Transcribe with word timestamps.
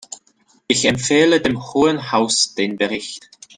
Ich 0.67 0.85
empfehle 0.85 1.41
dem 1.41 1.61
Hohen 1.63 2.11
Haus 2.11 2.55
den 2.57 2.75
Bericht. 2.75 3.29